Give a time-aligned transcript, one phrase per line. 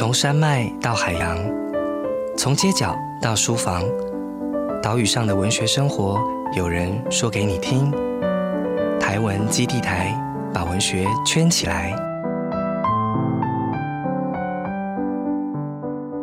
[0.00, 1.36] 从山脉到海洋，
[2.34, 3.84] 从街角到书房，
[4.82, 6.18] 岛屿上的文学生活，
[6.56, 7.92] 有人说给你听。
[8.98, 10.18] 台文基地台
[10.54, 11.94] 把文学圈起来。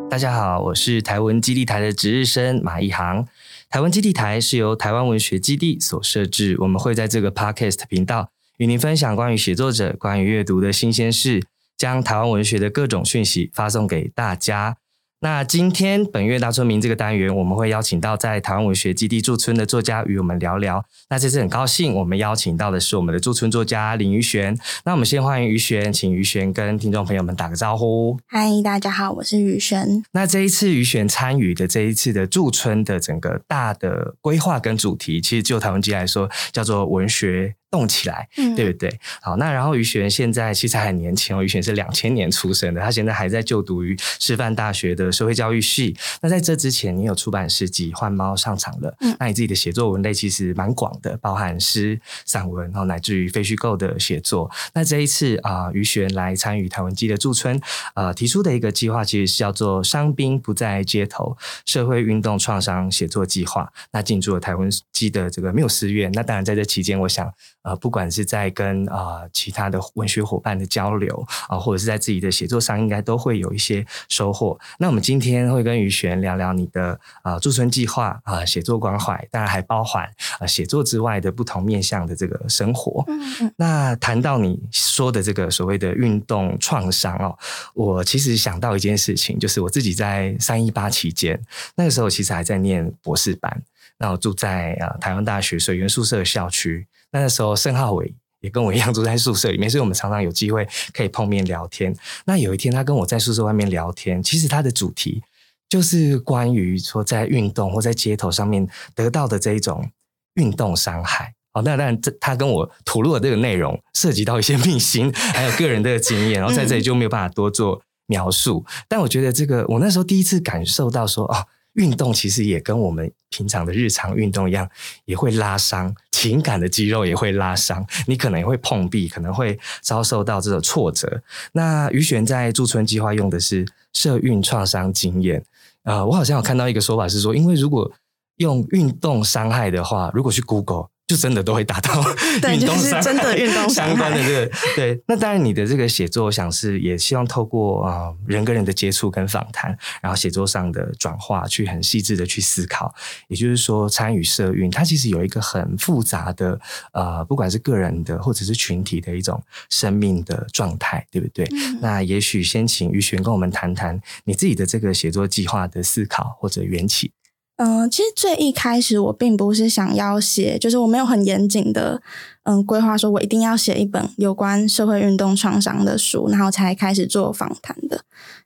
[0.10, 3.28] 大家好，我是台文基地台的值日生马一航。
[3.70, 11.44] 台湾基地台是由台湾文学基地所设置，我们会在这个 Podcast 频道与您分享关于写作者、关于阅读的新鲜事。
[11.78, 14.78] 将台湾文学的各种讯息发送给大家。
[15.20, 20.86] 那今天本月大村民这个单元，我们会邀请到在台湾文学基地驻村的作家与我们聊聊。
[21.10, 24.56] 那这次很高兴，我们邀请到的是我们的驻村作家林于璇。
[24.86, 28.20] 那我们先欢迎于璇，请于璇跟听众朋友们打个招呼。
[28.28, 30.04] 嗨，大家好，我是于璇。
[30.12, 37.56] 那这一次于璇参与的这一次的驻村的整个大的规划跟主题，其实就台湾基来说，叫做文学。
[37.70, 39.00] 动起来，对不对？
[39.22, 45.96] 好，那然后于璇现在其实还很年轻哦，于璇是两千年出生的，他现在还在就读于师范大学的社会教育系。
[46.22, 54.50] 那在这之前，你有出版诗集《换猫上场了》，嗯，那你自己的写作文类其实蛮广的，包含诗、散文，然后乃至于非虚构的写作。
[54.74, 57.60] 那这一次啊，于璇来参与台湾基的驻村，
[57.96, 63.72] 呃，提出的一个计划其实是叫做“伤兵不在街头”社会运动创伤写作计划。
[63.92, 66.10] 那进驻了台湾基的这个缪斯院。
[66.14, 67.30] 那当然在这期间，我想。
[67.68, 74.58] 呃，不管是在跟啊其他的文学伙伴的交流啊，或者是在自己的写作上，应该都会有一些收获。
[74.80, 83.04] 那我们今天会跟于璇聊聊你的啊驻村计划啊，写作关怀，当然还包含啊写作之外的不同面向的这个生活。
[83.10, 83.54] 嗯嗯。
[83.58, 87.38] 那谈到你说的这个所谓的运动创伤哦，
[87.74, 91.38] 我其实想到一件事情，就是我自己在三一八期间，
[91.76, 93.62] 那个时候其实还在念博士班，
[93.98, 96.88] 那我住在啊台湾大学水源宿舍校区。
[97.12, 101.96] 那时候，盛浩伟也跟我一样住在宿舍里面，所以我们常常有机会可以碰面聊天。
[102.26, 105.24] 那有一天，他跟我在宿舍外面聊天，其实他的主题
[105.70, 109.90] 就是关于说在运动或在街头上面得到的这一种
[110.36, 111.34] 运动伤害。
[111.54, 118.66] 哦，那当然，这他跟我吐露的这个内容涉及到一些秘辛，还有个人的经验，然后在这里就没有办法多做描述。
[118.88, 121.48] 但我觉得这个，我那时候第一次感受到说，哦。
[121.74, 124.68] 运动其实也跟我们平常的日常运动一样，
[125.06, 127.86] 也会拉伤情感的肌肉，也会拉伤。
[128.08, 131.22] 你可能也会碰壁，可能会遭受到这种挫折。
[131.52, 133.64] 那于璇在驻村计划用的是
[133.94, 135.44] 社运创伤经验。
[135.84, 137.92] 呃，我好像有看到一个说法是说，因为如果
[138.38, 140.88] 用运动伤害的话，如果去 Google。
[141.08, 142.04] 就真的都会达到
[142.52, 152.94] 运动伤真的运动 相关的这个对， 那当然你的这个写作，我想是也希望透过啊人跟人的接触跟访谈，然后写作上的转化，去很细致的去思考。
[153.30, 156.60] 也就是说，参与社运，它其实有一个很复杂的
[156.92, 161.48] 呃，不管是个人的或者是群体的一种生命的状态，对不对？
[161.82, 167.14] 那也许先请于璇跟我们谈谈你自己的这个写作计划的思考或者缘起。
[167.58, 172.00] 嗯，其实最一开始我并不是想要写，就是我没有很严谨的
[172.44, 178.02] 嗯规划，说我一定要写一本有关社会运动创伤的书，然后才开始做访谈的。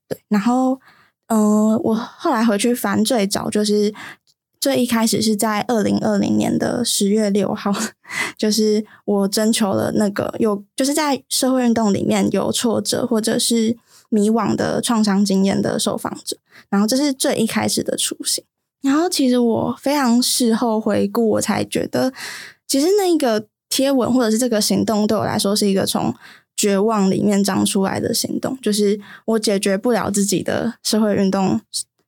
[0.08, 0.80] 对，然后
[1.28, 3.94] 嗯，我后来回去翻最早，就是
[4.62, 7.74] 最一开始是在二零二零年的十月六号，
[8.40, 13.76] 就是我征求了那个有就是在社会运动里面有挫折或者是
[14.10, 16.38] 迷惘的创伤经验的受访者，
[16.70, 18.42] 然后这是最一开始的雏形。
[18.82, 22.12] 然后，其实我非常事后回顾，我才觉得，
[22.68, 26.12] 其实那个贴文或者是这个行动，对我来说是一个从
[26.58, 28.58] 绝望里面长出来的行动。
[28.60, 31.62] 就是我解决不了自己的社会运动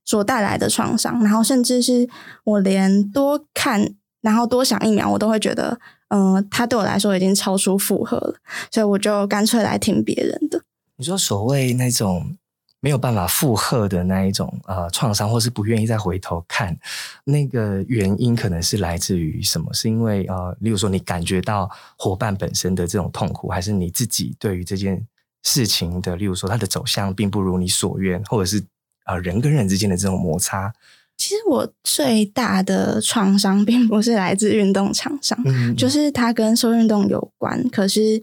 [0.03, 2.09] 所带来的创伤，然后甚至是
[2.43, 5.79] 我连多看，然后多想一秒，我都会觉得，
[6.09, 8.35] 嗯，它对我来说已经超出负荷了。
[8.71, 10.63] 所以我就干脆来听别人的。
[10.97, 12.35] 你说所谓那种。
[12.83, 16.77] 没有办法负荷的那一种呃创伤，或是不愿意再回头看，
[17.23, 19.73] 那个原因可能是来自于什么？
[19.73, 25.01] 是因为呃，例如说你感觉到伙伴本身的这种痛苦，还是你自己对于这件
[25.43, 28.61] 事情的，例如说它的走向并不如你所愿，或者是
[29.05, 30.73] 呃人跟人之间的这种摩擦？
[31.15, 35.39] 其实我最大的创伤并不是来自运动场上，
[35.77, 38.21] 就是它跟受运动有关，可是。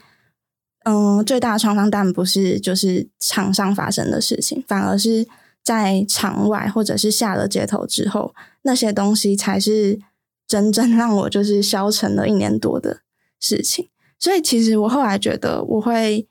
[0.90, 5.26] 嗯，最大的创伤当然不是就是场上发生的事情，反而是
[5.62, 10.00] 在场外或者是下了街头之后，那些东西才是
[10.48, 13.02] 真正 让我就是消沉了一年多的
[13.38, 13.88] 事情。
[14.18, 16.26] 所以，其实我后来觉得，我会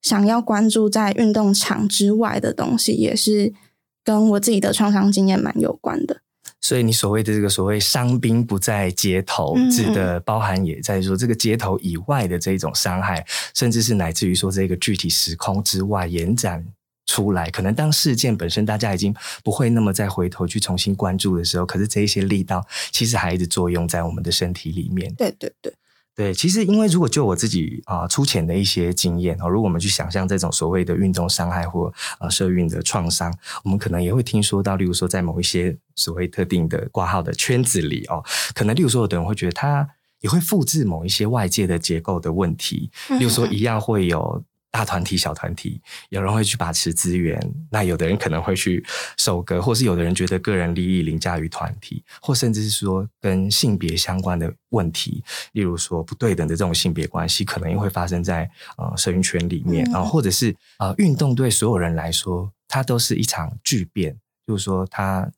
[0.00, 3.52] 想要关注在运动场之外的东西，也是
[4.02, 6.22] 跟我自己的创伤经验蛮有关的。
[6.60, 13.24] 所以你所谓的这个所谓伤兵不在街头，指的包含也在说这个街头以外的这种伤害，
[13.54, 16.64] 甚至是乃至于说这个具体时空之外延展
[17.06, 25.12] 出来，可能当事件本身大家已经不会那么再回头去重新关注的时候，可是这一些力道其实还一直作用在我们的身体里面。
[25.14, 25.72] 对对对
[26.20, 33.34] 对，其实因为如果就我自己啊粗浅的一些经验哦，如果我们去想象这种所谓的运动伤害或呃社运的创伤，
[33.64, 38.22] 我们可能也会听说到，例如说在某一些所谓特定的挂号的圈子里哦，
[38.54, 39.88] 可能例如说有的人会觉得他
[40.20, 44.44] 也会复制某一些外界的结构的问题，例如说一样会有。
[44.70, 45.80] 大团体、小团体，
[46.10, 47.40] 有人会去把持资源，
[47.70, 48.84] 那有的人可能会去
[49.18, 55.22] 收割，或是有的人觉得个人利益凌驾于团体，或甚至是说跟性别相关的问题，
[55.52, 65.30] 例如说不对等的这种性别关系，可能也会发生在呃社运圈里面啊，或者是呃运动对所有人来说，它都是一场巨变，就是说它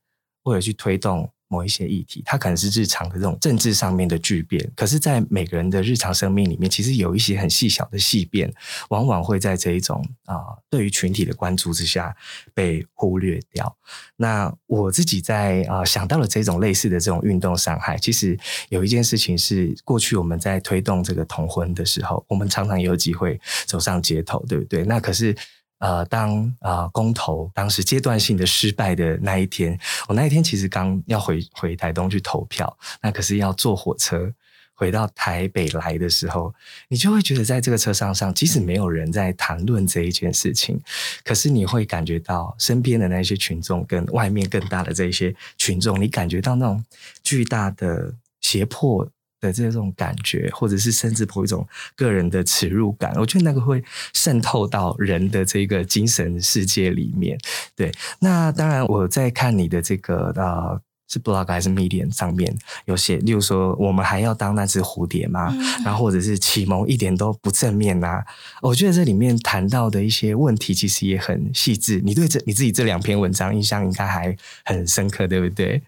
[0.44, 1.30] 为了去推动。
[1.52, 8.50] 某一些议题，它可能是日常的这种政治上面的巨变，可是，在每个人的日常生命里面，其实有一些很细小的细变，
[8.88, 12.16] 往往会在这一种啊，对于群体的关注之下
[12.54, 13.76] 被忽略掉。
[14.16, 18.38] 那我自己在啊想到了这种类似的这种运动伤害，其实
[18.70, 24.84] 有一件事情是，过去我们在推动这个同婚的时候，我们常常也有机会走上街头，对不对？
[24.84, 25.36] 那可是。
[25.82, 29.76] 呃，当啊公投当时阶段性的失败的那一天，
[30.06, 34.32] 我那一天其实刚要回回台东去投票，那可是要坐火车
[34.74, 36.54] 回到台北来的时候，
[36.86, 40.80] 你就会觉得在这个车上上，即使没有人在谈论这一件事情，
[41.24, 46.84] 可是你会感觉到身边的那些群众跟外面更大的这些群众，你感觉到那种
[47.24, 49.08] 巨大的胁迫。
[49.42, 53.84] 的这种感觉，或者是甚至有一种个人的耻辱感，我觉得那个会
[54.14, 57.36] 渗透到人的这个精神世界里面。
[57.76, 60.80] 对，那当然我在看你的这个呃。
[61.08, 62.56] 是 blog 还是 medium 上面
[62.86, 65.54] 有写，例如说我们还要当那只蝴蝶吗？
[65.84, 68.22] 然后或者是启蒙一点都不正面呐？
[68.62, 72.00] 我觉得这里面谈到的一些问题其实也很细致。
[72.02, 74.34] 你对这你自己这两篇文章印象应该还
[74.64, 75.82] 很深刻，对不对？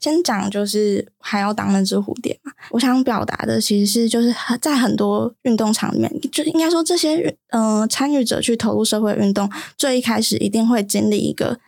[0.00, 2.50] 先讲就是还要当那只蝴蝶嘛。
[2.70, 11.60] 我想表达的其实是就是在很多运动场里面，就应该说这些嗯参与者去投入社会运动，最一开始一定会经历一个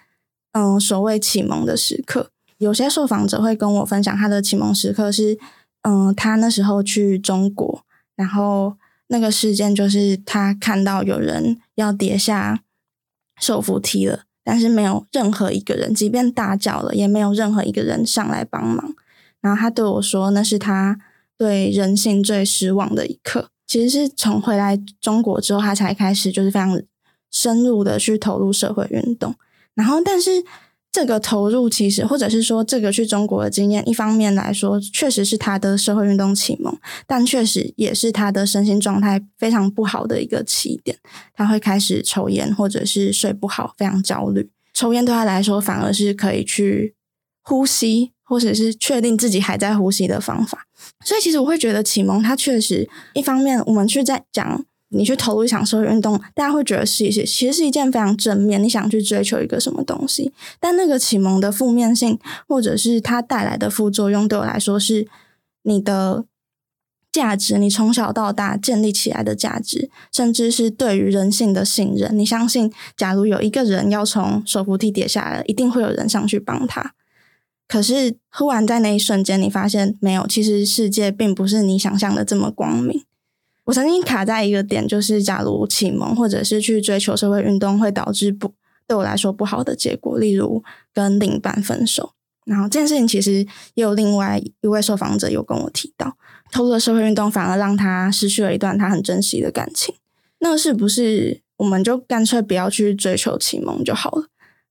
[0.52, 2.30] 嗯所谓启蒙的时刻。
[2.58, 5.36] 有些受访者会跟我分享他的启蒙时刻是，
[5.82, 7.84] 嗯，他那时候去中国，
[8.14, 8.76] 然后
[9.08, 12.62] 那个事件就是他看到有人要跌下
[13.40, 18.94] 手扶梯了，但是没有任何一个人，即便大叫了，也没有任何一个人上来帮忙。
[19.40, 20.98] 然后他对我说，那是他
[21.36, 23.50] 对人性最失望的一刻。
[23.66, 26.80] 其实是从回来中国之后，他才开始就是非常
[27.30, 29.34] 深入的去投入社会运动。
[29.74, 30.44] 然后，但是。
[30.92, 40.98] 这个投入其实，或者是说这个去中国的经验，一方面来说，确实是他的社会运动启蒙，但确实也是他的身心状态非常不好的一个起点。
[41.34, 44.50] 他会开始抽烟，或者是睡不好，非常焦虑。
[44.74, 46.94] 抽烟对他来说，反而是可以去
[47.42, 50.66] 呼吸，或者是确定自己还在呼吸的方法。
[51.06, 54.66] 所以，其实我会觉得启蒙，它确实一方面，我们去在讲。
[54.92, 58.62] 你去投入一场社会运动，大家会觉得是一些，其实是一件非常正面。
[58.62, 65.08] 你想去追求一个什么东西，但那个启蒙的负面性，或者是它带来的副作用，对我来说是
[65.62, 66.24] 你的
[67.10, 72.16] 价值，你从小到大建立起来的价值，甚至是对于人性的信任。
[72.18, 76.94] 你相信，假如有一个人要从手扶梯跌下来，一定会有人上去帮他。
[77.68, 83.02] 可是，忽然在那一瞬间，你发现没有，其实世界并不是你想象的这么光明。
[83.64, 88.52] 我曾经卡在一个点，就是假如启蒙或者是去追求社会运动，会导致不
[88.88, 92.14] 对我来说不好的结果，例如跟另一半分手。
[92.44, 96.16] 然后这件事情其实也有另外一位受访者有跟我提到，
[96.50, 99.94] 投入了社会运动反而让他失去了一段他很珍惜的感情。
[100.40, 104.26] 那是不是我们就干脆不要去追求启蒙就好了？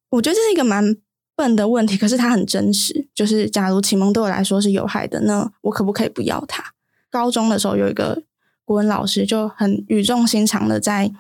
[0.10, 0.98] 我觉得这是一个蛮
[1.34, 3.08] 笨的问题，可是它很真实。
[3.16, 6.62] 就是假如启蒙对我来说是有害的，那我可不可以不要它？
[7.10, 8.24] 高中的时候有一个。
[8.72, 11.12] 古文老师就很语重心长的在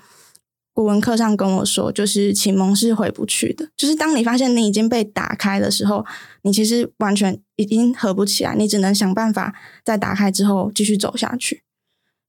[0.73, 3.67] 古文课上跟我说，就是启蒙是回不去的。
[3.75, 6.05] 就是当你发现你已经被打开的时候，
[6.43, 9.53] 你其实完全已经合不起来，你只能想办法
[9.83, 11.63] 在打开之后继续走下去。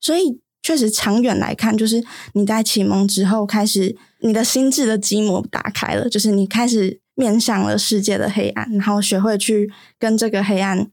[0.00, 2.02] 所以，确实长远来看，就是
[2.32, 10.90] 你在启蒙之后，开始你的心智的积膜打开了，就是你开始面向了世界的黑暗，然后学会去跟这个黑暗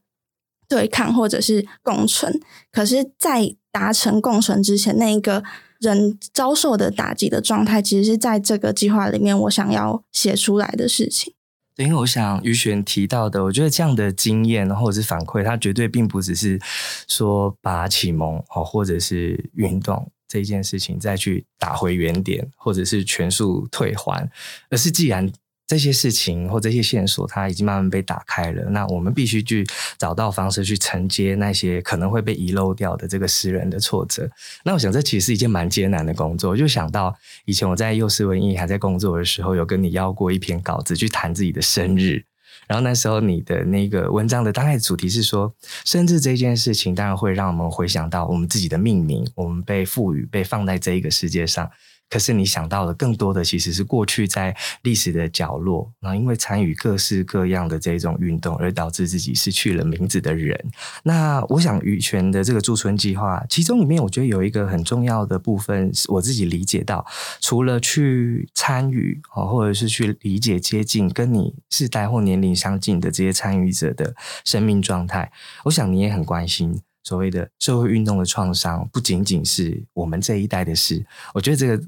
[0.68, 2.40] 对抗，或者是共存。
[2.72, 5.44] 可是，在达成共存之前，那一个
[5.80, 11.34] 人遭受的打击的状态，其实是在这个计划里面我想要写出来的事情。
[11.78, 16.60] 因为我想于璇提到的，我觉得这样的经验或者是反馈，它绝对并不只是
[17.08, 24.30] 说把启蒙哦，或者是运动这件事情再去打回原点，或者是全数退还，
[24.70, 25.32] 而是既然。
[25.70, 28.64] 这些事情或这些线索，它已经慢慢被打开了。
[28.72, 29.64] 那我们必须去
[30.00, 34.28] 找到方式去承接那些可能会被遗漏掉的这个诗人的挫折。
[34.64, 36.50] 那我想，这其实是一件蛮艰难的工作。
[36.50, 42.24] 我就想到以前我在幼师文艺还在工作的时候，有跟你邀过一篇稿子去谈自己的生日。
[42.68, 45.54] 然后那时候你的那个文章的大概主题是说，
[45.86, 51.70] 生日这件事情当然会让我们回想到我们自己的命名，我们被赋予、被放在这一个世界上。
[52.10, 60.60] 可是你想到的更多的其实是过去在历史的角落，然后因为参与各式各样的这种运动，而导致自己失去了名字的人。
[61.04, 67.06] 那我想羽泉的这个驻村计划，其中里面我觉得有一个很重要的部分，我自己理解到，
[67.40, 75.32] 除了去参与哦，或者是去理解接近跟你世代或年龄相近的这些参与者的生命状态，
[75.66, 81.06] 我想你也很关心所谓的社会运动的创伤，不仅仅是我们这一代的事。
[81.36, 81.84] 我觉得这个。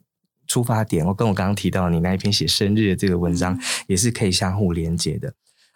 [0.51, 5.33] 出发点，我跟我刚刚提到你那一篇写生日的这个文章，也是可以相互连接的。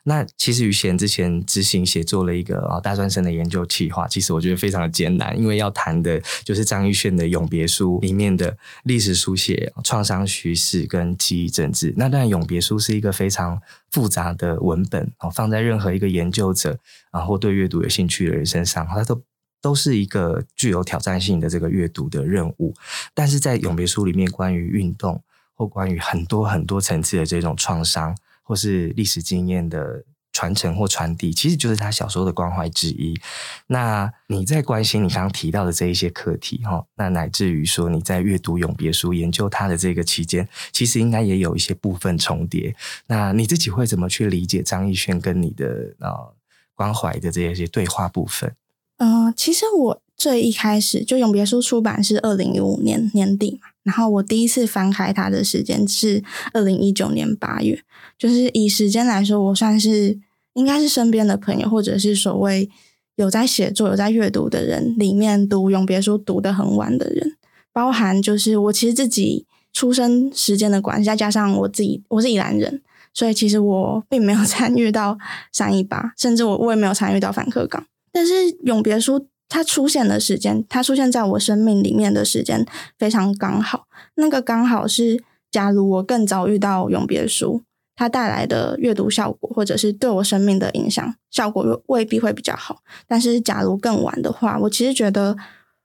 [0.07, 11.93] 那其实于贤之前执行写作了一个啊大专生的研究计划，其实我觉得非常的艰难，因为要谈的就是张玉炫的《永别书》里面的历史书写、创伤叙事跟记忆政治。
[11.97, 13.59] 那当然，《永别书》是一个非常
[13.91, 16.77] 复杂的文本哦，放在任何一个研究者
[17.11, 19.23] 然后对阅读有兴趣的人身上，他都。
[19.65, 22.71] 都是一个具有挑战性的这个阅读的任务，
[23.15, 25.19] 但是在永别书里面，关于运动
[25.55, 33.19] 或关于很多很多层次的这种创伤或是历史经验的传承或传递，其实就是他小时候的关怀之一。
[33.65, 42.75] 那你在关心你刚刚提到的这一些课题哈，那乃至于说你在阅读永别书研究它的这个期间，其实应该也有一些部分重叠。
[43.07, 46.35] 那你自己会怎么去理解张艺轩跟你的呃
[46.75, 48.55] 关怀的这些对话部分？
[48.97, 56.23] 嗯，其实我最一开始就永别书出版是二零一五年年底嘛，然后我第一次翻开它的时间是
[56.53, 57.83] 二零一九年八月，
[58.17, 60.17] 就是以时间来说，我算是
[60.53, 62.69] 应该是身边的朋友，或者是所谓
[63.17, 67.35] 有在写作、有在阅读的人里面读永别书读的很晚的人，
[67.73, 72.81] 包含就是我其实自己出生时间的关系，再加上我自己我是宜兰人，
[73.13, 75.17] 所以其实我并没有参与到
[75.51, 77.85] 三一八，甚至我我也没有参与到反客港。
[78.15, 82.65] 但是永别书它出现的时间，它出现在我生命里面的时间
[82.97, 83.87] 非常刚好。
[84.15, 87.61] 那个刚好是，假如我更早遇到永别书，
[87.93, 92.77] 它带来的阅读效果，或者是对我生命的影响效果未必会比较好。
[93.05, 95.35] 但是假如更晚的话，我其实觉得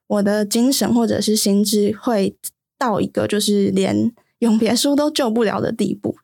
[0.06, 2.36] 我的精神或者是心智会
[2.78, 6.14] 到一个就是连永别书都救不了的地步。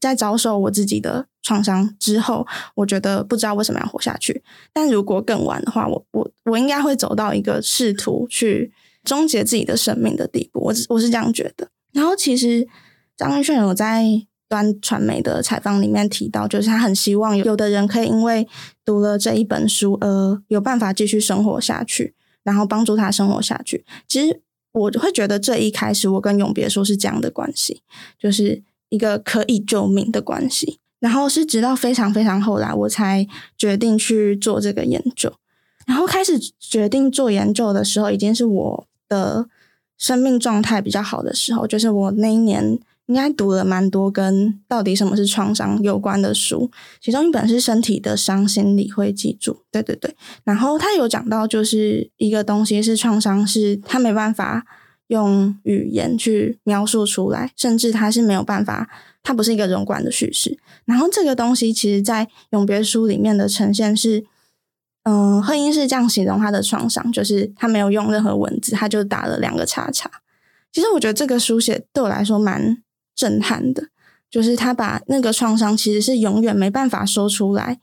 [0.00, 4.42] 在遭受我自己的创伤之后，我觉得不知道为什么要活下去。
[4.72, 10.60] 但如果更晚的话，我我我应该会走到一个试图去终结自己的生命的地步。
[10.60, 11.68] 我我是这样觉得。
[11.92, 12.68] 然后其实
[13.16, 14.04] 张玉炫有在
[14.48, 18.46] 端传媒的采访里面提到，就是他很希望有的人可以因为
[18.84, 22.14] 读了这一本书而有办法继续生活下去，
[22.44, 23.84] 然后帮助他生活下去。
[24.06, 24.40] 其实
[24.72, 27.82] 我会觉得，这一开始我跟永别说是这样的关系，
[28.18, 28.62] 就是。
[28.90, 33.26] 一个可以救命的关系，然后是直到非常非常后来，我才
[33.56, 35.32] 决定去做这个研究。
[35.86, 39.48] 然后开始决定做研究的时候，已经是我的
[39.96, 41.66] 生命状态比较好的时候。
[41.66, 49.52] 就是我那一年应该读了蛮多跟到底什么是创伤有关的书，其中一本是《身体的伤心理会记住》。
[49.70, 50.14] 对对对，
[50.44, 54.66] 然后他有讲到，就是一个东西是创伤，是他没办法。
[55.08, 58.88] 用语言去描述出来，甚至它是没有办法，
[59.22, 60.58] 它不是一个人管的叙事。
[60.84, 64.24] 然后这个东西，其实在永别书里面的呈现是，
[65.04, 70.10] 嗯，贺英是这样形容他的创伤，就是他没有用任何文字，他就打了两个叉叉。
[70.72, 72.82] 其实我觉得这个书写对我来说蛮
[73.14, 73.88] 震撼的，
[74.30, 77.80] 就是他把那个创伤其实是永远没办法说出来，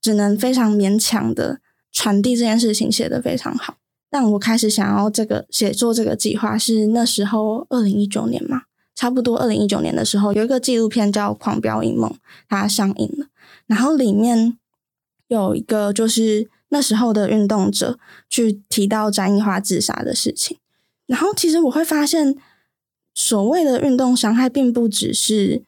[0.00, 1.58] 只能非常勉强的
[1.90, 3.78] 传递这件事情，写得非常好。
[4.10, 8.62] 但我开始想要这个写作这个计划是那时候二零一九年嘛，
[8.94, 12.10] 差不多二零一九年的时候，有一个纪录片叫《狂飙一梦》，
[12.48, 13.26] 它上映了，
[13.66, 14.56] 然后里面
[15.28, 17.98] 有一个就是那时候的运动者
[18.30, 20.56] 去提到詹益华自杀的事情，
[21.06, 22.36] 然后其实我会发现，
[23.14, 25.62] 所谓的运动伤害，并不只是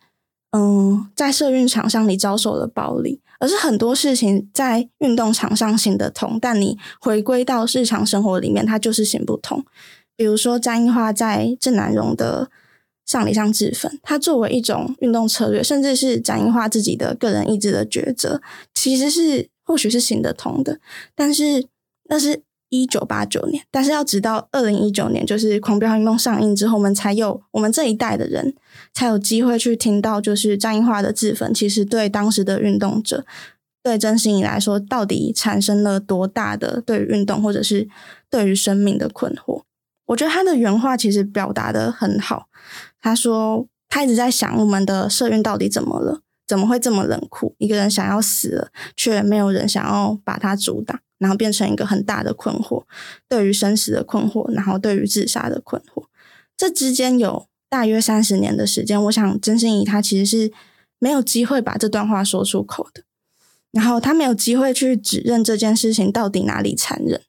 [0.52, 3.20] 嗯在社运场上你遭受了暴力。
[3.40, 9.64] 而是很多事情在运动场上行得通，但你回归到日常生活里面，它就是行不通。
[10.14, 12.50] 比如说，张英花在郑南荣的
[13.06, 18.42] 上礼上自焚，它作为一种运动策略，甚至是张英花自己的个人意志的抉择，
[18.74, 20.78] 其实是或许是行得通的。
[21.14, 21.66] 但是，
[22.06, 28.54] 但是一九八九年，但是要直到二零一九年，就是《狂飙运动》上映之后，我们才有我们这一代的人
[28.94, 33.26] 才有机会去听到，就是张英化的自焚，其实对当时的运动者，
[33.82, 37.88] 对真心怡来说，到底产生了多大的对于运动或者是
[38.30, 39.62] 对于生命的困惑？
[40.06, 42.46] 我觉得他的原话其实表达的很好。
[43.00, 46.20] 他说他一直在想，我们的社运到底怎么了？
[46.46, 47.54] 怎么会这么冷酷？
[47.58, 50.98] 一个人想要死了，却没有人想要把他阻挡。
[51.20, 52.82] 然后变成一个很大的困惑，
[53.28, 56.06] 对于生死的困惑，然后对于自杀的困惑，
[56.56, 59.00] 这之间有大约三十年的时间。
[59.04, 60.52] 我想曾心怡他其实是
[60.98, 63.02] 没有机会把这段话说出口的，
[63.70, 67.20] 然后他没有机会去指认这件事情到底哪里残忍。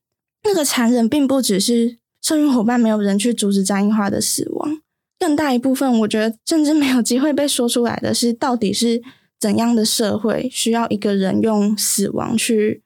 [0.43, 4.81] 那个残忍并不只是社运伙伴没有人去阻止张英花的死亡，
[5.19, 9.01] 更大一部分我觉得甚至没有机会被说出来的是，到底是
[9.37, 12.81] 怎样的社会需要一个人用死亡去。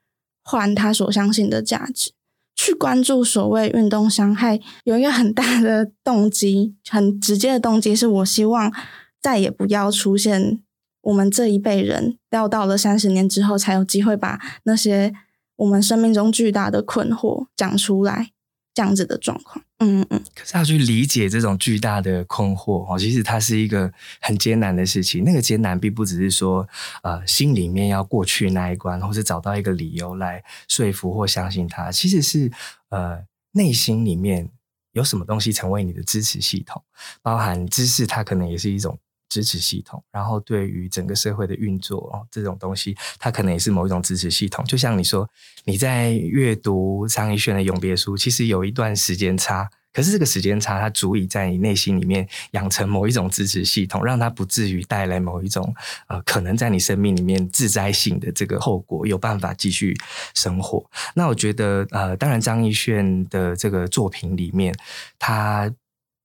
[0.46, 2.12] 换他所相信的价值，
[2.56, 8.72] 去关注所谓运动伤害，有一个很大的动机，很直接的动机，是我希望
[9.20, 10.62] 再也不要出现
[11.02, 15.12] 我们这一辈人，要到了三十年之后，才有机会把那些
[15.56, 18.30] 我们生命中巨大的困惑讲出来。
[18.76, 25.24] 这样子的状况，嗯嗯嗯，可是要去理解这种巨大的困惑哦，其实它是一个很艰难的事情。
[25.24, 26.68] 那个艰难并不只是说，
[27.02, 32.52] 呃，心里面要过去那一关，或是找到一个理由来说服或相信他，其实是
[32.90, 34.52] 呃，内心里面
[34.92, 36.84] 有什么东西成为你的支持系统，
[37.22, 39.00] 包含知识，它可能也是一种。
[39.36, 44.64] 支持系统，然后对于整个社会的运作哦，这种东西，它可能也是某一种支持系统。
[44.64, 45.30] 就像你说，
[45.66, 55.76] 你在阅读张艺轩的《永别书》，其实有一段时间差，可是这个时间差，它足以在你内心里面养成某一种支持系统，让它不至于带来某一种
[56.08, 59.94] 呃，可能在你生命里面自灾性的这个后果，有办法继续
[60.34, 60.90] 生活。
[61.14, 64.74] 那我觉得，呃，当然张艺轩的这个作品里面，
[65.20, 65.70] 他。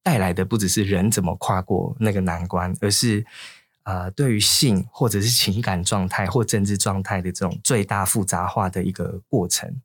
[0.03, 3.25] 带来的不只是人怎么跨过那个难关，而是
[3.83, 9.81] 呃，对于性或者是情感状态或政治状态的这种最大复杂化的一个过程。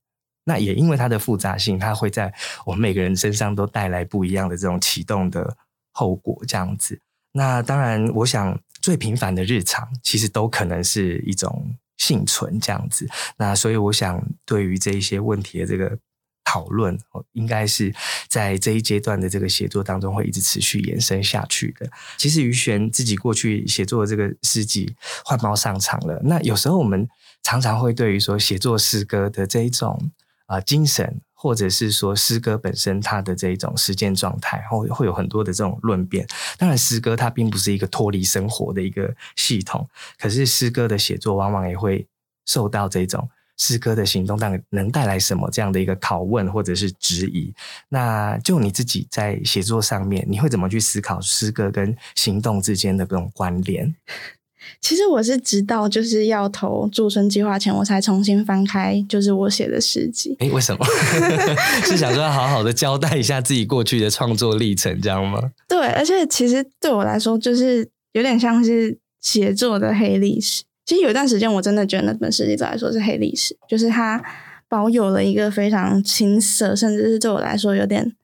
[0.46, 2.34] 那也因为它的复杂性，它会在
[2.66, 5.58] 我们每个人身上都带来不一样的这种启动的
[5.92, 6.42] 后果。
[6.48, 7.00] 这样子，
[7.32, 13.08] 那当然，我想最平凡的日常其实都可能是一种幸存这样子。
[13.38, 15.98] 那所以，我想对于这一些问题的这个。
[16.46, 17.94] 讨论哦，应该是
[18.30, 21.90] 在这一阶段的这个写作当中会一直持续延伸下去的。
[22.16, 24.86] 其实于璇自己过去写作的这个诗集
[25.26, 27.06] 《换猫上场了》，那有时候我们
[27.44, 30.12] 常常会对于说写作诗歌的这一种
[30.46, 36.26] 啊精神，或者是说诗歌本身它的这一种实践状态，后会有很多的这种论辩。
[36.58, 42.08] 当然，诗歌它并不是一个脱离生活的一个系统，可是诗歌的写作往往也会
[42.46, 43.28] 受到这种。
[43.58, 47.54] 诗歌的行动，但能带来什么这样的一个拷问或者是质疑？
[47.90, 53.96] 那就你自己在写作上面，你会怎么去思考诗歌跟行动之间的这种关联？
[54.82, 60.36] 其实我是直到就是要投驻村计划前，我才重新翻开就是我写的诗集。
[60.40, 60.84] 哎，为什么？
[61.86, 65.40] 是想说要好好的交代一下自己过去的创作历程，这样吗？
[65.68, 70.64] 对，而且其实对我来说，就是有点像是写作的黑历史。
[70.86, 74.24] 其实有一段时间，我真的觉得那本诗集来说是黑历史，就是它
[74.70, 78.16] 保有了一个非常青涩，甚至是对我来说有点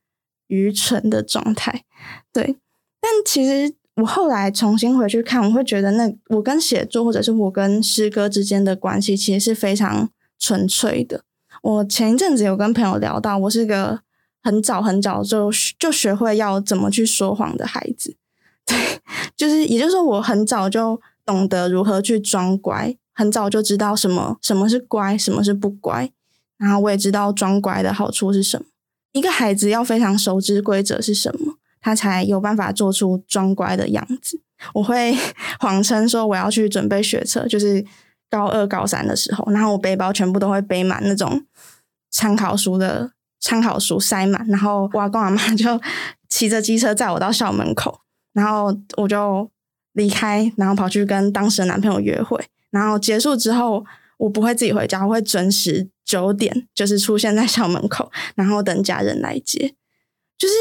[0.45, 1.84] 愚蠢的状态。
[2.32, 2.56] 对，
[3.02, 11.24] 但其实我后来重新回去看，我会觉得那我跟写作或者是我跟诗歌之间的关系，其实是非常纯粹的。
[11.63, 14.02] 我前一阵子有跟朋友聊到，我是个
[14.43, 18.15] 很早很早就就学会要怎么去说谎的孩子。
[18.67, 18.78] 对，
[19.36, 21.02] 就是也就是说，我很早就。
[21.26, 26.12] 懂得如何去装乖，很早就知道什么什么是乖，什么是不乖。
[26.58, 28.66] 然后我也知道装乖的好处是什么。
[29.14, 34.40] 一个孩子要非常熟知规则是什么，他才有办法做出装乖的样子。
[34.74, 35.16] 我会
[35.60, 37.84] 谎称说我要去准备学车，就是
[38.30, 41.44] 高二、高三的时候，然后我背包全部都会背满那种
[42.12, 44.46] 参考书的参考书，塞满。
[44.48, 45.82] 然后我阿公阿妈就
[46.30, 48.02] 骑着机车载我到校门口，
[48.34, 49.50] 然后我就。
[49.93, 53.86] 离开，然后跑去跟当时的男朋友约会，然后结束之后，
[54.17, 59.73] 我不会自己回家，我会准时九点就是出现在校门口，然后等家人来接。
[60.38, 60.54] 就是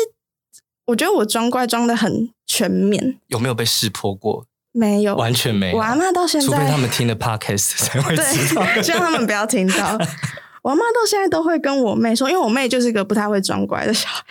[0.86, 4.46] 我觉得我装乖装的很全面，有没有被识破过？
[4.72, 5.76] 没有，完全没有。
[5.76, 9.98] 我阿妈到现在，除非他们听了 podcast 才会知道，希望 他们不要听到。
[10.62, 14.24] 我阿妈到现在都会跟我妹说，因为我妹就是个不太会装乖的小孩，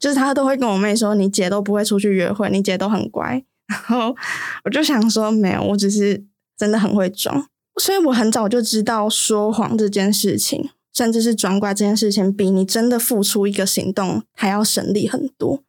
[0.00, 4.14] 就是她都会跟我妹说：“你姐都不会出去约会，你姐都很乖。”然后
[4.64, 6.24] 我就想说，没有，我只是
[6.56, 7.48] 真的很会装，
[7.80, 15.62] 所以我很早就知道说谎这件事情，甚至是转过来这件事情，比你真的付出一个行动还要省力很多。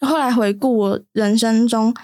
[0.00, 1.94] 后来回顾我人生中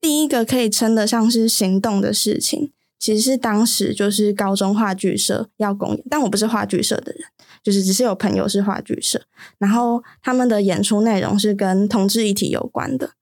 [0.00, 7.22] 第一个可以称得上是行动的事情，其实是当时就是高中话剧社要公演，但我不是话剧社的人，
[7.62, 9.22] 就是只是有朋友是话剧社，
[9.58, 13.12] 然后他们的演出内容是跟同志议题有关的，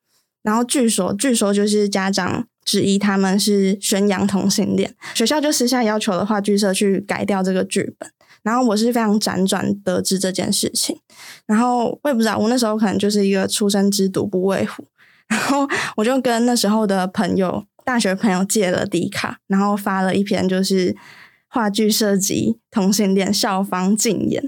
[0.45, 2.47] 然后据说据说就是家长。
[2.67, 8.11] 质疑他们是宣扬同性恋，学校就私下要求了话剧社去改掉这个剧本。
[8.43, 10.99] 然后我是非常辗转得知这件事情，
[11.47, 14.83] 然后我也不知道，我那时候可能就是一个出生之犊不畏虎，
[15.29, 20.97] 然后我就跟那时候的朋友，大学朋友借了迪卡，然后发了一篇就是
[21.51, 24.43] 话剧涉及同性恋，校方禁演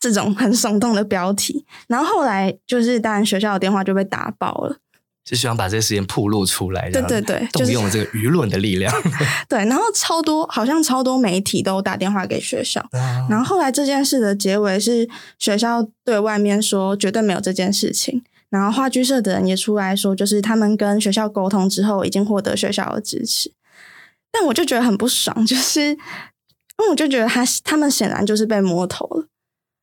[0.00, 1.64] 这种很耸动的标题。
[1.86, 4.78] 然后后来就是当然学校的电话就被打爆了。
[5.24, 8.92] 就希望把这个事情铺露出来，对对对，动用这个舆论的力量。
[9.48, 12.84] 对，然后超多，好像超多媒体都打电话给学校。
[13.30, 15.08] 然后后来这件事的结尾是
[15.38, 23.52] 学校对外面说绝对没有这件事情，然后话剧社的人也出来说，就是他们跟学校沟通之后，已经获得学校的支持。
[24.32, 25.96] 但我就觉得很不爽，就是因
[26.80, 29.28] 为我就觉得他他们显然就是被摸头了。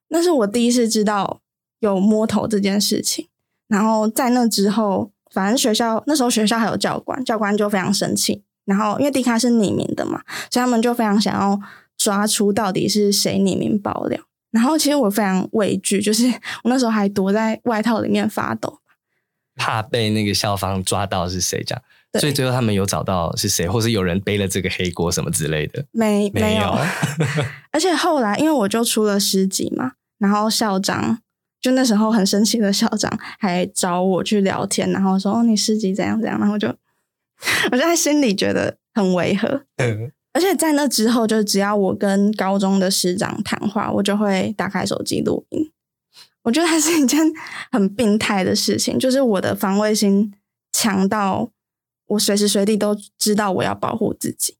[0.10, 1.39] 那是我第一次知道
[1.80, 3.30] 有摸头这件事情，
[3.69, 5.12] 然后在那之后。
[5.31, 8.43] 反正学校那时候学校还有教官，教官就非常生气。
[8.65, 11.59] 然后因为 D 卡是匿名的嘛，所以他们就非常想要
[11.97, 14.19] 抓出到底是谁匿名爆料。
[14.51, 16.27] 然后其实我非常畏惧，就是
[16.63, 18.79] 我那时候还躲在外套里面发抖，
[19.55, 21.81] 怕被那个校方抓到是谁这样。
[22.19, 25.85] 所以最后他们有找到是谁，或是有人背了这个黑锅什么之类的？
[25.91, 26.77] 没没有。
[27.71, 31.19] 而且后来因为我就出了诗集嘛，然后校长。
[31.62, 36.67] 就那时候很生气的校长还找我去聊天，然后说：“哦，你师级怎样怎样。”然后就，
[37.69, 39.62] 我就在心里觉得很违和。
[39.76, 45.69] 嗯，而且在那之后，就只要我跟高中的师长谈话，我就会打开手机录音。
[46.43, 47.19] 我觉得还是一件
[47.74, 50.34] 很病态的事情，就是我的防卫心
[50.72, 51.50] 强到
[52.08, 54.56] 我随时随地都知道我要保护自己。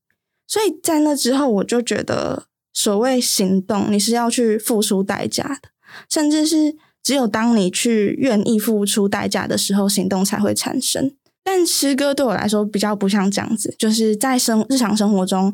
[0.46, 5.70] 所以在那之后，我就觉得所谓行动，你是要去付出代价的，
[6.10, 6.76] 甚至是。
[7.10, 11.12] 只有当你去愿意付出代价的时候，行动才会产生。
[11.44, 15.52] 但诗歌对我来说比较不像这样子，就是在生日常生活中，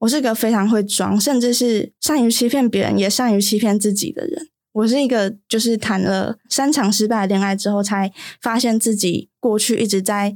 [0.00, 4.48] 我是个非常会装，甚至是善于欺骗别人，也善于欺骗自己的人。
[4.72, 10.34] 我是一个就是谈了三场失败的恋爱之后，才发现自己过去一直在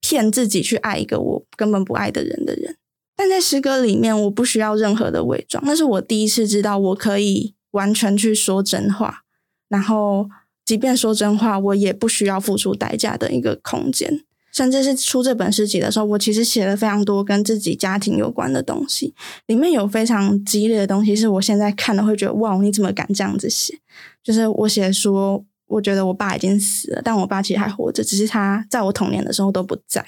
[0.00, 2.76] 骗自己去爱一个我根本不爱的人的人。
[3.14, 9.24] 但在诗歌里面，我不需要任何的伪装，那是我第一次知道我可以完全去说真话。
[9.70, 10.28] 然后，
[10.66, 14.22] 即便说真话，我也不需要付出代价的一个空间。
[14.52, 19.14] 甚至是出这本诗集的时候，我其实写了非常多跟自己家庭有关的东西，
[19.46, 23.78] 里面有非常激烈的东西，是我现在看了会觉得哇，你怎么敢这样子写？
[24.24, 30.04] 就是我写说，我觉得我爸已经死了，但我爸其实还活着，只是他在我童年的时候都不在。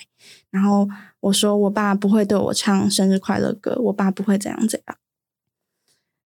[0.51, 0.89] 然后
[1.21, 4.97] 我说，我爸不会对我唱生日快乐歌，我爸不会怎样怎样。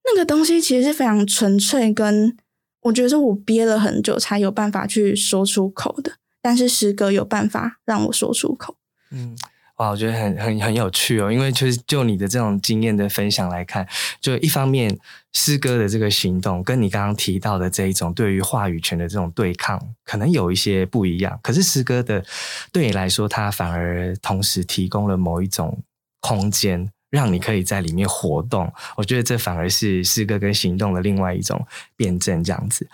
[0.06, 2.38] 那个东西其实是非常纯粹跟。
[2.86, 8.76] 我觉得是我憋了很久才有办法去说出口的，但是诗歌有办法让我说出口。
[9.10, 9.36] 嗯，
[9.78, 13.88] 哇，我觉得很很很有趣哦，因为就是就你的这种经验的分享来看，
[14.22, 14.96] 就一方面
[15.34, 21.40] 诗歌的这个行动，跟你刚刚提到的这一种对于话语权的这种对抗，可能有一些不一样。
[21.42, 22.24] 可是诗歌的
[22.72, 25.82] 对你来说，它反而同时提供了某一种
[26.20, 26.92] 空间。
[27.16, 32.86] 让你可以在里面活动，我觉得这反而是诗歌跟行动的另外一种辩证，这样子。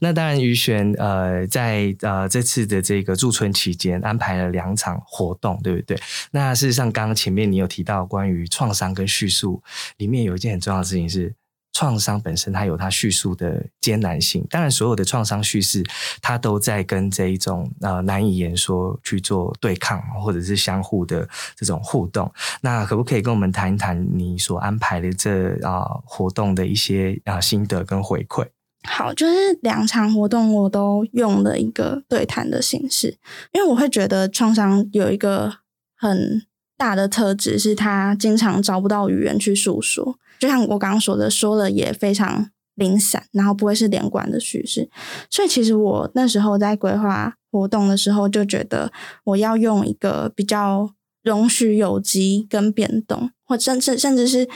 [0.00, 5.96] 那当然，于璇呃，在呃这次的这个驻村期间安排了两场活动，对不对？
[6.32, 9.62] 那事实上，刚刚前面你有提到关于创伤跟叙述，
[9.98, 11.32] 里面有一件很重要的事情是。
[11.72, 14.46] 创伤本身，它有它叙述的艰难性。
[14.50, 15.82] 当然，所有的创伤叙事，
[16.20, 22.30] 它都在跟这一种呃难以言说去做对抗，或者是相互的这种互动。
[22.60, 28.46] 那可不可以跟我们谈一谈你所安排的这啊活动的一些啊心得跟回馈？
[28.84, 29.32] 好，就是
[29.62, 33.16] 两场活动我都用了一个对谈的形式，
[33.52, 35.54] 因为我会觉得创伤有一个
[35.96, 36.42] 很
[36.82, 40.18] 大的特质，是他经常找不到语言去诉说。
[40.40, 44.90] 就像我刚刚说的，说了也非常零散，然后不会是连贯的叙事。
[45.30, 48.90] 所以其实我那时候在规划活动的时候，就觉得
[49.22, 50.90] 我要用一个比较
[51.22, 54.48] 容许有机跟变动，或甚至甚至是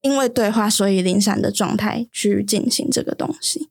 [0.00, 3.68] 因为对话所以零散的状态去进行这个东西。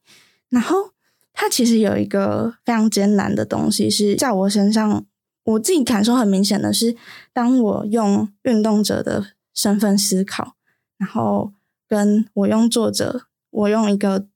[0.47, 0.91] 然后
[1.33, 5.05] 它其实有一个非常艰难的东西是在我身上，
[5.47, 6.95] 我自己感受很明显的是，
[7.33, 10.55] 当我用运动者的身份思考，
[10.97, 11.51] 然后。
[11.89, 14.27] 跟我用作者我用一个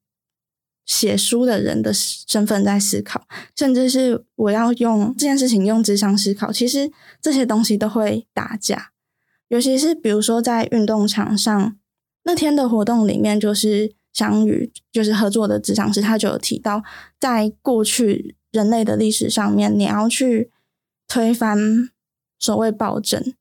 [0.85, 6.89] 写书的人的身份在思考，甚至是我要用这件事情用智商思考，其实
[7.21, 8.91] 这些东西都会打架。
[9.49, 11.77] 尤其是比如说在运动场上，
[12.23, 16.81] 那天的活动里面，就是相遇，就是合作的智商师，他就有提到，
[17.19, 20.49] 在过去人类的历史上面，你要去
[21.11, 21.89] 推翻
[22.39, 23.33] 所谓暴政。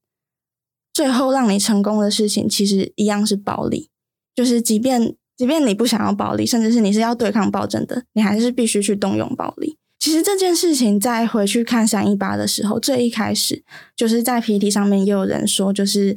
[0.92, 3.88] 最后让你成功的事情，其实一样是暴力。
[4.34, 9.78] 就是即便即便你不想要暴力，甚至是你是要对抗暴政的，你还是必须去动用暴力。
[10.00, 13.62] 其实这件事情在回去看三一八的时候，最一开始
[13.94, 16.16] 就是在 PPT 上面也有人说，就是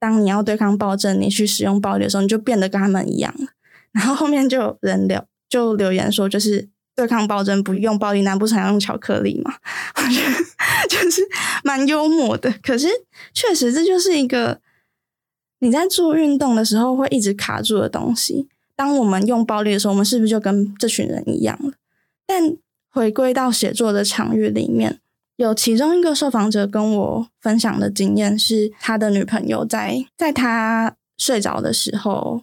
[0.00, 3.46] 当你要对抗暴政，你去使用暴力的时候，你就变得跟他们一样了。
[3.92, 6.68] 然后后面就有人留就留言说，就是。
[6.98, 9.54] 对抗暴政不用暴力，难不成要用巧克力吗？
[9.94, 10.44] 我觉得
[10.88, 11.22] 就是
[11.64, 12.52] 蛮幽默的。
[12.62, 12.88] 可是
[13.32, 14.60] 确实，这就是一个
[15.60, 18.48] 你在做运动的时候会一直卡住的东西。
[18.76, 21.72] 当我们用暴力的时候，我们是不是就跟这群人一样了？
[22.26, 22.56] 但
[22.90, 25.00] 回归到写作的场域里面，
[25.36, 32.42] 有其中一个受访者跟我分享的经验是，他的女朋友在在他睡着的时候，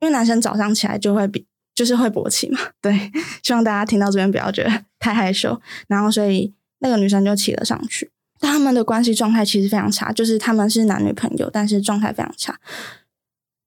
[0.00, 1.46] 因为男生早上起来就会比。
[1.76, 3.12] 就是会勃起嘛，对，
[3.44, 5.60] 希望大家听到这边不要觉得太害羞。
[5.88, 6.50] 然后，所以
[6.86, 12.60] 那个女生就骑了上去，但他们的关系状态其实非常差，就是他们是男女朋友，但是状态非常差。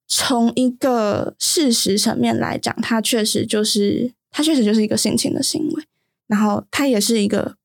[0.08, 5.84] 从一个事实层面来讲，他确实就是，他确实就是一个性侵的行为，
[6.26, 7.56] 然后他也是一个，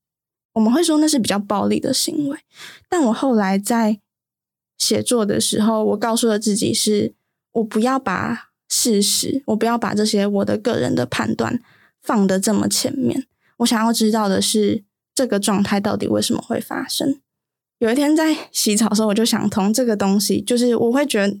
[0.52, 2.38] 我们会说那是比较暴力的行为。
[2.88, 3.98] 但我后来在
[4.76, 7.14] 写作的时候，我告诉了自己，是
[7.52, 8.50] 我不要把。
[8.68, 11.62] 事实，我不要把这些我的个人的判断
[12.02, 13.24] 放得这么前面。
[13.58, 14.82] 我想要知道的是，
[15.16, 17.18] 这个状态到底为什么会发生？
[17.78, 21.38] 有一天在洗澡的时候，我就想通这个东西，就是我会觉得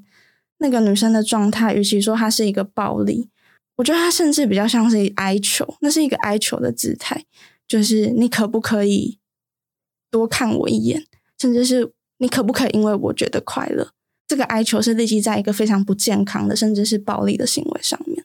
[0.58, 3.28] 那个女生的状态，与其说她是一个暴力，
[3.76, 7.24] 我觉得她甚至比较像是哀求，那是一个哀求的姿态，
[7.68, 9.18] 就是你可不可以
[10.10, 11.04] 多看我一眼，
[11.38, 13.90] 甚至是你可不可以因为我觉得快乐。
[14.26, 18.24] 这个哀求是立即在一个非常不健康的，甚至是暴力的行为上面。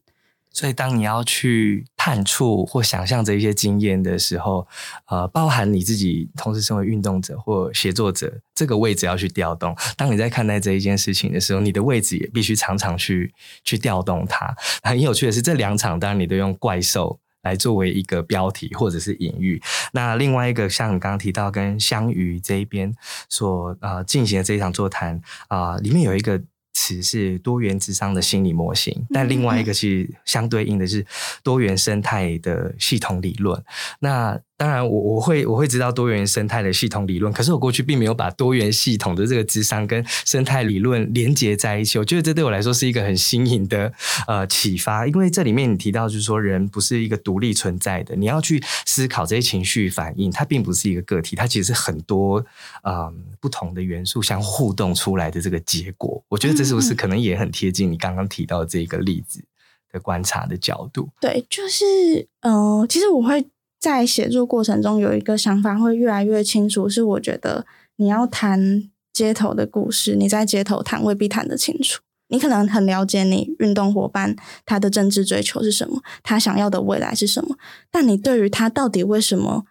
[0.53, 4.67] 所以，当你要去探触或想象这一些经验的时候，
[5.07, 9.75] 呃，包含你自己同时身为运动者或协作者，这个位置要去调动。
[9.95, 13.33] 当你在看待这一件事情的时候，你的位置也必须常常去
[13.63, 14.55] 去调动它。
[14.83, 17.19] 很有趣的是，这两场当然你都用怪兽。
[17.43, 19.59] 来作为一个标题或者是隐喻。
[19.93, 22.93] 那另外一个像你刚刚提到跟香鱼这一边
[23.29, 26.39] 所呃进行的这一场座谈啊，里面有一个
[26.73, 31.05] 词是多元智商的心理模型，但另外一个是相对应的是
[31.43, 33.63] 多元生态的系统理论。
[33.99, 41.97] 那当然，我我会我会知道多元生态的系统理论，可是我过去并没有把多元系统的这个智商跟生态理论连接在一起。
[41.97, 43.91] 我觉得这对我来说是一个很新颖的
[44.27, 52.45] 呃启发，因为这里面你提到就是说人不是一个独立存在的，你要去思考这些情绪反应，它并不是一个个体，它其实是很多
[52.83, 56.23] 嗯不同的元素相互动出来的这个结果。
[56.29, 59.43] 我觉得这是不是可能也很贴近你刚刚提到这个例子
[59.91, 61.09] 的观察的角度？
[61.19, 63.43] 对，就是呃，其实我会。
[63.81, 67.65] 在写作过程中，有一个想法会越来越清楚，是我觉得
[67.95, 71.99] 你要谈街头的故事，你在街头谈未必谈得清楚。
[72.27, 74.35] 你可能很了解你运动伙伴
[74.67, 77.57] 他的政治追求是什么，他想要的未来是什么，
[77.89, 79.65] 但你对于他到底为什么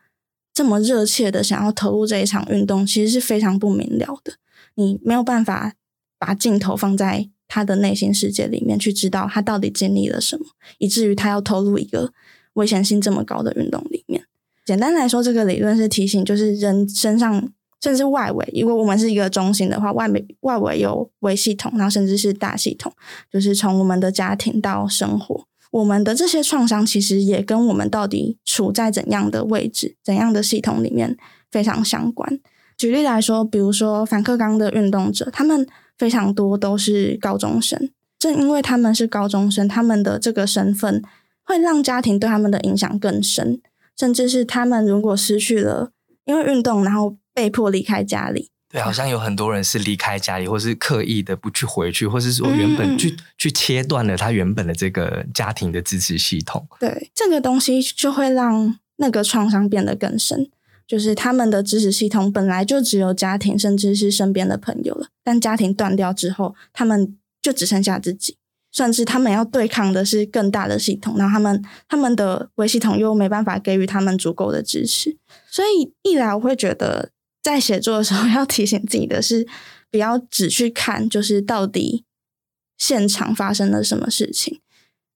[0.52, 4.32] 这么热切的想要投入这一场运动，其实是非常不明了的。
[4.74, 5.74] 你没有办法
[6.18, 10.46] 把镜头放在他的内心世界里面去知道他到底经历了什么，
[10.78, 12.12] 以至于他要投入一个。
[12.60, 14.22] 危险性这么高的运动里面，
[14.66, 17.50] 简单来说，这个理论是提醒，就是人身上
[17.82, 22.92] 甚至外围，如果我们是一个中心的话，外围外围有微系统，然后甚至是大系统，
[23.32, 31.16] 就是从我们的家庭到生活，我们的这些创伤其实也跟我们到底处在怎样的位置、怎样的系统里面
[31.50, 32.38] 非常相关。
[32.76, 41.02] 举例来说，比如说反克刚的运动者，他们非常多都是高中生，正因为他们是高中生，他们的这个身份。
[41.50, 43.60] 会让家庭对他们的影响更深，
[43.98, 45.90] 甚至是他们如果失去了
[46.24, 48.48] 因为运动，然后被迫离开家里。
[48.68, 56.64] 对，好像有很多人是离开家里，或是刻意的不去回去，或是说原本去去切断了他原本的这个家庭的支持系统。
[56.78, 60.48] 对，这个东西就会让那个创伤变得更深，
[60.86, 68.36] 就是他们的支持系统本来就只有家庭，甚至是身边的朋友了，但家庭断掉之后，他们就只剩下自己。
[68.72, 75.16] 甚至他们要对抗的是更大的系统，然后他们他们的微系统又没办法给予他们足够的支持，
[75.50, 77.10] 所以一来我会觉得
[77.42, 79.46] 在写作的时候 要提醒自己的是，
[79.90, 82.04] 不要只去看就是到底
[82.78, 84.60] 现场发生了什么事情，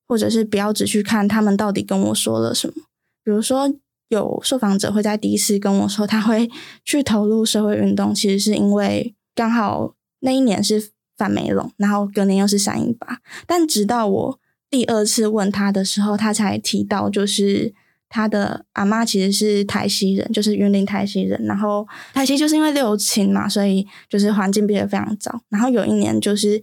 [0.09, 2.75] 或者是不要只去看他们到底跟我说了什么。
[3.23, 3.73] 比如说，
[4.09, 6.51] 有受访者会在第一次跟我说，他会
[6.85, 13.18] 去投入社会运动，其实是因为刚好那一年是反梅龙，然后隔年又是三一八。
[13.46, 14.38] 但直到我
[14.70, 17.72] 第二次问他的时候，他才提到，就是
[18.09, 21.40] 他的阿妈其实是台西人，就是云林台西人。
[21.44, 25.40] 然后台西就是因为六亲嘛，所以就是环境变得非常糟。
[25.48, 26.62] 然后有一年就是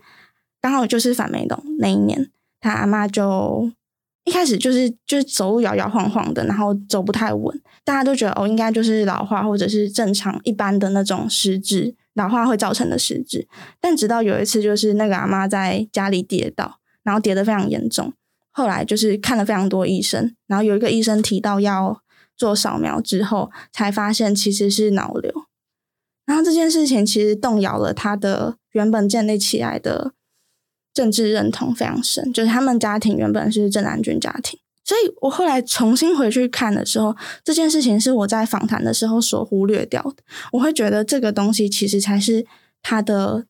[0.61, 3.71] 刚好就是反梅龙那一年，他阿妈就。
[4.23, 13.47] 一开始就是就是走路摇摇晃晃的，然后走不太稳，大家都觉得哦，应该就是老化或者是正常一般的那种失智，老化会造成的失智。
[13.79, 18.13] 但直到有一次，就是那个阿妈在家里跌倒，然后跌得非常严重，
[18.51, 22.01] 后来就是看了非常多医生，然后有一个医生提到要
[22.35, 25.31] 做扫描之后，才发现其实是脑瘤。
[26.25, 30.13] 然后这件事情其实动摇了他的原本建立起来的。
[30.93, 34.59] 政治认同非常深，就是他们家庭原本是正南军家庭，
[34.91, 40.17] 所以我后来重新回去看的时候，这件事情是我在访谈的时候所忽略掉的。
[40.51, 42.45] 我会觉得这个东西其实才是
[42.81, 43.45] 他的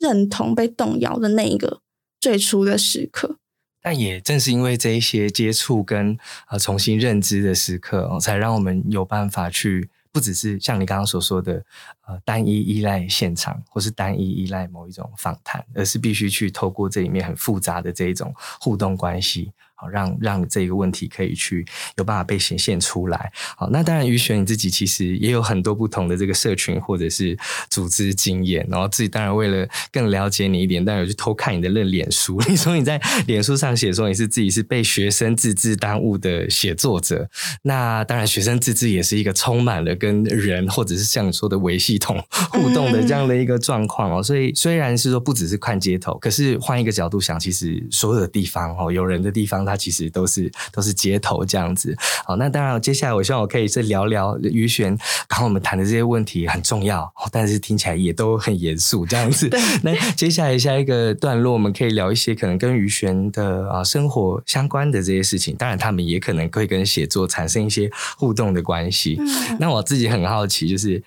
[0.00, 1.82] 认同被动摇的那一个
[2.20, 3.36] 最初的时刻。
[3.80, 6.18] 但也正是因为这一些接触跟
[6.48, 9.88] 呃重新认知的时刻，才让我们有办法去。
[10.10, 11.64] 不只是像你刚刚所说的，
[12.06, 19.52] 呃，单一依赖现场，或是单一依赖某一种访谈，而是必须去透过这里面很复杂的这一种互动关系。
[19.88, 21.64] 让让这个问题可以去
[21.96, 23.32] 有办法被显现出来。
[23.56, 27.36] 好，那当然，于璇你自己其实也有很多不同的这个社群或者是
[27.70, 28.66] 组织经验。
[28.70, 32.40] 然后自己当然为了更了解你一点，但有去偷看你的那脸书。
[32.48, 37.28] 你说你在脸书上写说你是自己是被学生自治耽误的写作者。
[37.62, 44.22] 那当然，学生自治也是一个充满了跟人或者是像你说的微系统互动的这样的一个状况哦。
[44.22, 49.62] 所以虽然是说不只是看街头，可是换一个角度想，其实所有的地方哦，有人的地方。
[49.72, 54.94] 它其实都是都是街头这样子，好，那当然，接下来我希望我可以再聊聊于璇，
[55.26, 59.48] 刚刚我们谈的这些问题很重要，但是听起来也都很严肃这样子。
[59.82, 69.18] 那接下来下一个段落，我们可以聊一些可能跟于璇的啊生活相关的这些事情，当然他们也可能会跟写作产生一些互动的关系。
[69.58, 71.02] 那我自己很好奇，就是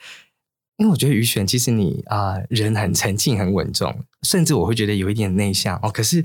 [0.77, 6.23] 因为我觉得于璇其实你啊人很沉静、很稳重，甚至我会觉得有一点内向哦，可是。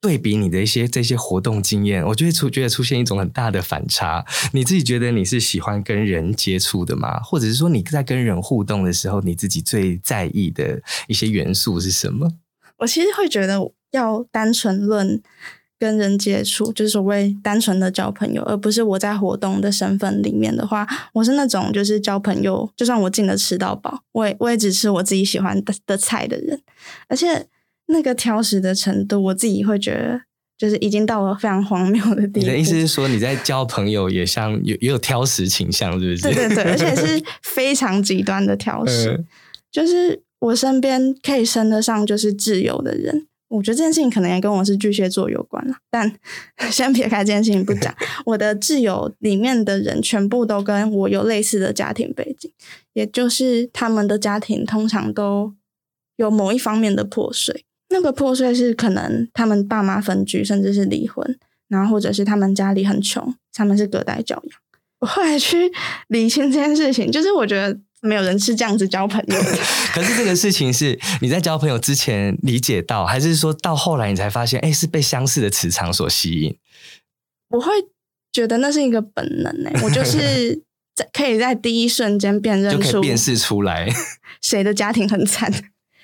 [0.00, 4.24] 对比你的一些这些活动经验，我觉得出觉得出现一种很大的反差。
[4.52, 7.18] 你自己觉得你是喜欢跟人接触的吗？
[7.20, 12.30] 或者是说你在跟人互动的时候，你自己最在意的一些元素是什么？
[12.76, 13.58] 我其实会觉得，
[13.90, 15.20] 要单纯论
[15.80, 26.62] 跟人接触，就是所谓单纯的交朋友，而不是我在活动的身份里面的话，我是那种就是交朋友，就算我进了吃到饱，我也我也只吃我自己喜欢的的菜的人，
[27.08, 27.48] 而且。
[27.88, 30.22] 那个挑食的程度，我自己会觉得
[30.56, 32.40] 就是已经到了非常荒谬的地步。
[32.40, 36.22] 你的意思是说，你在交朋友也像有也有挑食倾向，是不是？
[36.22, 39.24] 对对对，而且是 非常极端的挑食。
[39.70, 45.76] 就是我身边可以称得上就是挚友的人，我觉得这件事情可能也跟我是巨蟹座有关了。
[45.90, 46.12] 但
[46.70, 47.94] 先撇开这件事情不讲，
[48.26, 52.50] 我的挚友里面的人全部都跟我有类似的家庭背景，
[52.94, 55.54] 也就是他们的家庭通常都
[56.16, 57.64] 有某一方面的破碎。
[57.90, 64.60] 那个破碎是可能他们爸妈分居，甚至是离婚，然后或者是他们家里很穷，他们是隔代教养。
[65.00, 65.70] 我后来去
[66.08, 69.58] 理清这件事情，就是我觉得没有人是这样子交朋友的。
[69.94, 76.56] 可是这个事情是你在交朋友之前理解到，还是说到后来你才发现，哎，是被相似的磁场所吸引？
[77.50, 77.70] 我会
[78.32, 80.62] 觉得那是一个本能诶，我就是
[80.94, 83.88] 在 可以在第一瞬间辨认出辨识出来
[84.42, 85.50] 谁的家庭很惨。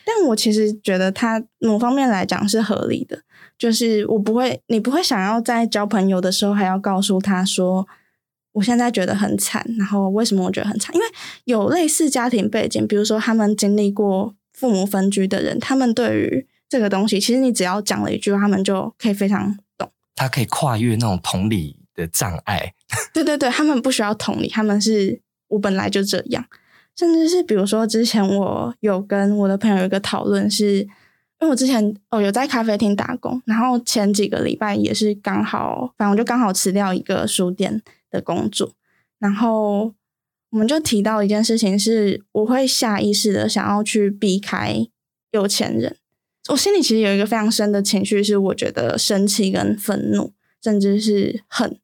[0.05, 3.23] 但我其实觉得他某方面来讲是合理的，
[3.59, 7.87] 就是我不会，你不会想要在交朋友的时候还要告诉他说，
[8.53, 10.95] 我现在觉得很惨，然后为什么我觉得很惨？
[10.95, 11.07] 因为
[11.45, 19.91] 有类似家庭背景，比如说他们经历过父母分居的人，他们对于这个东西，其实你只要讲了一句话，他们就可以非常懂。
[20.15, 22.75] 他可以跨越那种同理的障碍。
[23.15, 26.45] 对对对，他们不需要同理，他们是我本来就这样。
[26.97, 30.89] 甚至是比如说，之前我有跟我的朋友有一个讨论，是因
[31.41, 38.73] 为我之前哦有在咖啡厅打工，然后前几个礼拜也是刚好，反正我就刚好辞掉一个书店的工作，
[39.19, 39.93] 然后
[40.51, 44.87] 我们就提到一件事情，是我会下意识的想要去避开
[45.33, 45.97] 有钱人，
[46.51, 50.33] 我心里其实有一个非常深的情绪，是我觉得生气跟愤怒，
[50.63, 51.79] 甚至是恨，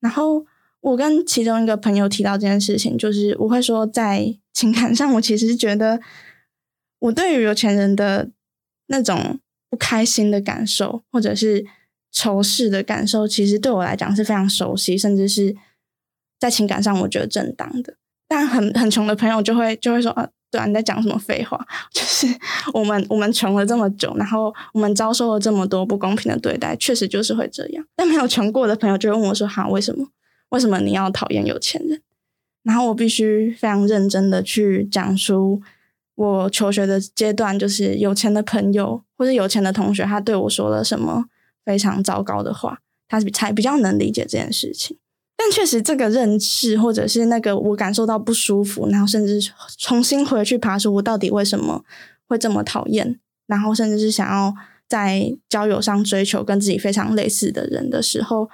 [0.00, 0.44] 然后。
[0.82, 6.00] 我跟其中一个朋友提到这件事情，就是我会说，在情感上，我其实觉得
[6.98, 8.30] 我对于有钱人的
[8.86, 9.38] 那种
[9.68, 11.64] 不开心的感受，或者是
[12.12, 15.56] 仇视的感受，其实对我来讲是非常熟悉，甚至是
[16.38, 17.94] 在情感上我觉得正当的。
[18.28, 21.64] 但很很穷的朋友就会就会说啊，对啊，你在讲什么废话？
[21.92, 22.26] 就是
[22.72, 27.84] 我们我们穷了这么久，然后我们遭受了这么多不公平的对待，确实就是会这样。
[27.96, 30.08] 但没有穷过的朋友就会问我说：“哈，为什么？
[30.50, 32.02] 为什么你要讨厌有钱人？”
[32.62, 35.60] 然后我必须非常认真的去讲出
[36.14, 41.24] 我求学的阶段，就是有钱的朋友或者有钱的同学，他对我说了什么
[41.64, 44.98] 非常糟糕的话，他才比较能理解这件事情。
[45.36, 49.40] 但确实，这个认识或者是那个我感受到不舒服，然后甚至
[49.78, 51.82] 重新回去爬出我到底为什么
[52.26, 54.54] 会这么讨厌，然后甚至是想要
[54.86, 58.50] 在交友上追求跟自己非常类似的人的时候，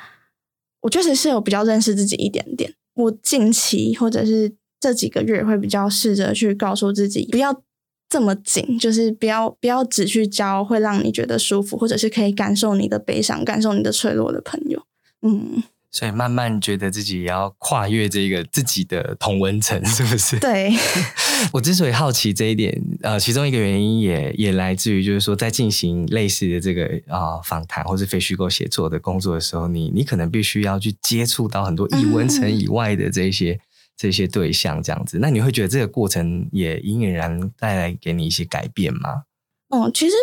[0.82, 2.74] 我确实是有比较认识自己一点点。
[2.97, 7.62] 我近期或者是这几个月会比较试着去告诉自己，不要
[8.09, 14.82] 这么紧，就是不要不要只去交会让你觉得舒服，或者是可以感受你的悲伤、感受你的脆弱的朋友。
[15.22, 15.62] 嗯。
[15.97, 20.38] 所以慢慢觉得自己也要跨越这个自己的同温层， 是不是？
[20.38, 20.70] 对。
[21.53, 33.59] 我之所以好奇这一点，呃，其中一个原因也也来自于，就是说在进行类似的这个啊访谈或是非虚构写作的工作的时候，你你可能必须要去接触到很多异温层以外的这些
[33.97, 35.18] 这些对象，这样子。
[35.18, 39.22] 那你会觉得这个过程也隐隐然带来给你一些改变吗？
[39.70, 40.14] 哦，其实。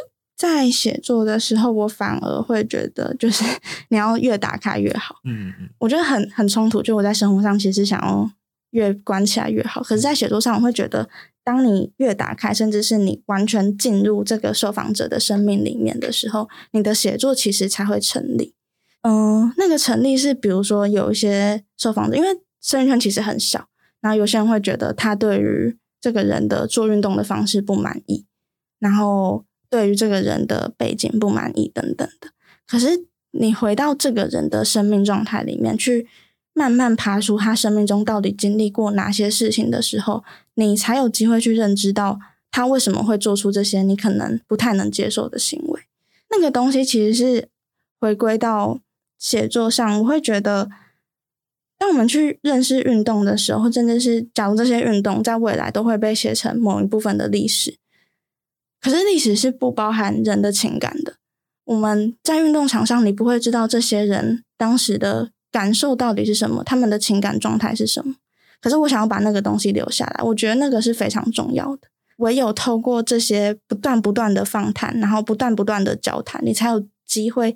[0.43, 3.45] 在写作的时候，我反而会觉得，就是
[3.87, 5.15] 你要越打开越好。
[5.23, 6.81] 嗯嗯，我觉得很很冲突。
[6.81, 8.29] 就我在生活上其实想要
[8.71, 11.07] 越关起来越好，可是，在写作上，我会觉得，
[11.45, 18.53] 当你越打开，甚至是你完全进入这个受访者的生命里面的时候，你的写作其实才会成立。
[19.03, 22.27] 嗯，那个成立是，比如说有一些受访者，因为
[22.61, 23.69] 生圈其实很小，
[24.01, 28.25] 然后有些人会觉得他对于这个人的做运动的方式不满意，
[28.77, 29.45] 然后。
[29.73, 32.29] 对于这个人的背景不满意等等的，
[32.67, 36.07] 可是你回到这个人的生命状态里面去，
[36.53, 42.19] 慢慢爬出他生命中到底经历过哪些事情的时候，你才有机会去认知到
[42.51, 45.81] 他为什么会做出这些你可能不太能接受的行为。
[46.29, 47.47] 那个东西其实是
[47.99, 48.79] 回归到
[49.17, 50.69] 写作上，我会觉得，
[51.79, 57.79] 当我们去认识运动的时候，甚至是假如这些运动在未来都会被写成某一部分的历史。
[58.83, 61.15] 可是历史是不包含人的情感的。
[61.63, 68.15] 我们在运动场上，你不会知道这些人当时的感受到底是什么，他们的情感状态是什么。
[68.59, 71.87] 可是我想要把那个东西留下来，我觉得那个是非常重要的。
[72.17, 77.55] 唯有透过这些不断不断的访谈，然后不断不断的交谈，你才有机会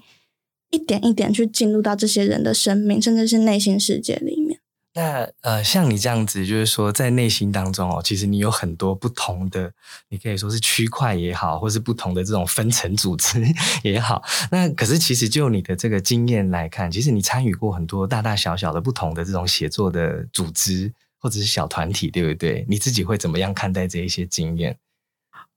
[0.71, 4.59] 一点一点去进入到这些人的生命，甚至是内心世界里面。
[4.97, 9.71] 那呃，像你这样子，就是说在内心当中哦，其实你有很多不同的，
[10.09, 13.45] 你可以说是区块也好，或是不同的这种分层组织
[13.83, 14.23] 也好。
[14.49, 22.65] 那可是其实就你的这个经验来看，其实你参与过很多大大小小的不同的这种写作的组织或者是小团体，对不对？
[22.67, 24.79] 你自己会怎么样看待这一些经验？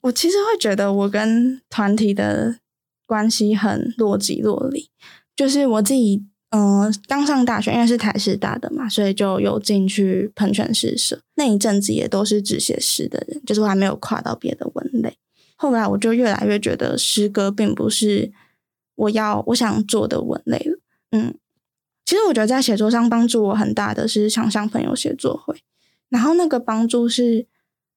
[0.03, 2.59] 我其实会觉得我跟团体的
[3.07, 4.91] 关系很若即若离，
[5.35, 6.27] 就是我自己。
[6.51, 11.21] 嗯，刚上大学，因为是台师大的嘛，所以就有进去喷泉诗社。
[11.37, 15.17] 那一阵子也都是只写诗的人，就是我还没有跨到别的文类。
[15.55, 18.33] 后来我就越来越觉得诗歌并不是
[18.97, 20.79] 我要我想做的文类了。
[21.13, 21.35] 嗯，
[22.05, 25.63] 其实我觉得在写作上帮助我很大的是想象朋友写作会，
[26.09, 27.47] 然后那个帮助是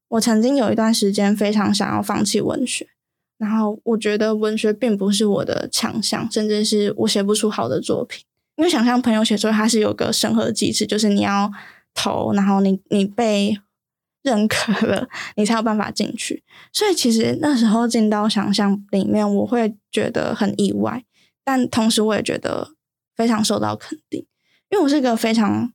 [0.10, 2.88] 我曾经有一段时间非常想要放弃文学，
[3.40, 8.24] 然后我觉得文学并不是我的强项，甚至是我写不出好的作品。
[8.56, 11.52] 因为想象朋友写作，它是有个审核机制，就是你要
[11.94, 13.58] 投，然后你你被
[14.22, 16.44] 认可了，你才有办法进去。
[16.72, 21.04] 所以其实那时候进到想象里面，我会觉得很意外，
[21.44, 22.74] 但同时我也觉得
[23.16, 24.24] 非常受到肯定。
[24.70, 25.74] 因为我是个非常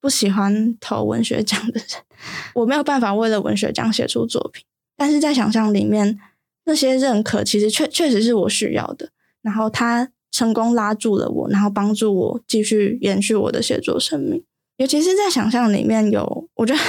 [0.00, 1.88] 不喜欢投文学奖的人，
[2.54, 4.64] 我没有办法为了文学奖写出作品。
[4.96, 6.20] 但是在想象里面，
[6.64, 9.10] 那些认可其实确确实是我需要的。
[9.42, 10.12] 然后他。
[10.30, 14.42] 成功拉住了我，然后帮助我继续延续我的写作生命。
[14.76, 16.80] 尤其是在想象里面有，我觉得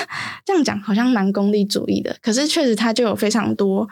[0.45, 3.89] 这样讲好像蛮功利主义的，可是确实它就有非常多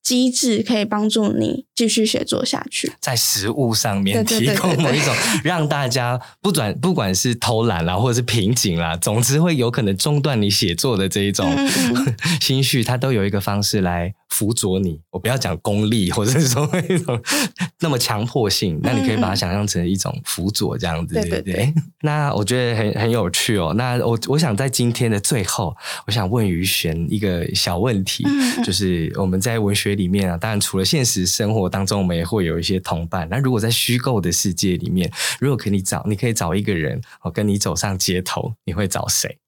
[0.00, 2.92] 机制可以帮助你继续写作下去。
[3.00, 11.50] 在实物上面提供某一种让大家不转，不管是偷懒啦，或者是瓶颈啦，总之会有可能中断你写作的这一种
[12.40, 17.22] 心绪，它都有一个方式来辅佐你，我不要讲功利或者是说一种
[17.78, 21.72] 那么强迫性，那你可以把它想象成一种辅佐这样子，对不对？
[22.02, 23.72] 那我觉得很很有趣哦。
[23.76, 25.72] 那我我想在今天的最后，
[26.08, 28.24] 我想问于璇一个小问题，
[28.64, 33.28] 就是我们在文学里面啊，当然除了现实生活当中，我们也会有一些同伴。
[33.30, 35.08] 那如果在虚构的世界里面，
[35.38, 39.38] 如果可以找，你可以找一个人，我跟你走上街头，你会找谁？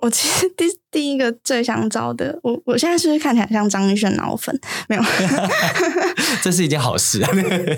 [0.00, 4.56] 我其实第第一个最想找的，我我现在是不是看起来像张艺轩脑粉？
[4.88, 5.02] 没有，
[6.44, 7.30] 这是一件好事啊。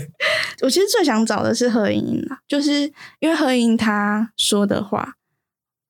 [0.63, 5.15] 我其实最想找的是何莹莹啊，就是因为何莹她说的话，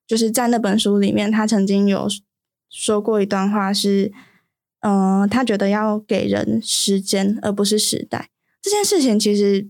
[0.06, 2.06] 就是在那本书里面，她曾经有
[2.68, 4.12] 说过一段话，是
[4.80, 8.28] 嗯，她觉得要给人时间，而不是时代。
[8.60, 9.68] 这件事情其实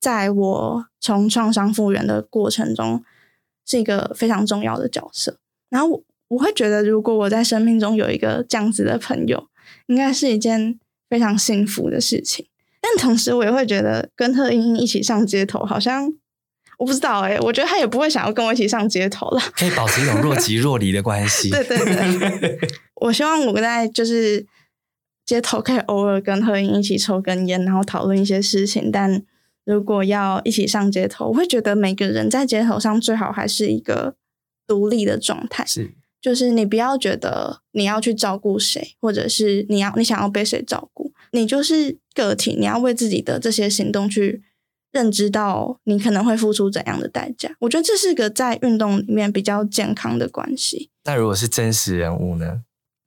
[0.00, 3.04] 在我从创伤复原的过程中，
[3.66, 5.38] 是一个非常重要的角色。
[5.68, 9.48] 然后我我会觉得，如果我在生命中有一个这样子的朋友，
[9.86, 10.78] 应该是一件
[11.10, 12.46] 非常幸福的事情。
[12.80, 16.10] 但同时，我也会觉得跟贺英英一起上街头，好像
[16.78, 19.40] 我不知道哎，我觉得他也不会想要跟我一起上街头了。
[19.54, 21.50] 可以保持一种若即若离的关系。
[21.52, 22.58] 对对对，
[22.96, 24.46] 我希望我在就是
[25.26, 28.90] 街头可以偶尔跟贺英一起抽根烟，然后讨论一些事情。
[28.90, 29.22] 但
[29.64, 34.16] 如果要一起上街头，我会觉得每个人在街头上最好还是一个。
[34.64, 35.92] 独立的状态是，
[36.22, 44.40] 就是你不要觉得你要去照顾谁，或者是你要你想要被谁照顾，你就是个体，你要为自己的这些行动去
[44.92, 47.54] 认知到你可能会付出怎样的代价。
[47.58, 50.90] 我觉得这是个在运动里面比较健康的关系。
[51.04, 52.62] 那如果是真实人物呢？